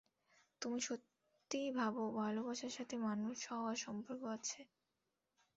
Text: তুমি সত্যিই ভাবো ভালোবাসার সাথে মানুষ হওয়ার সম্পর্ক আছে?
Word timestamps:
তুমি 0.61 0.79
সত্যিই 0.81 1.69
ভাবো 1.79 2.01
ভালোবাসার 2.17 2.73
সাথে 2.77 2.95
মানুষ 3.07 3.37
হওয়ার 3.51 3.77
সম্পর্ক 3.85 4.21
আছে? 4.35 4.59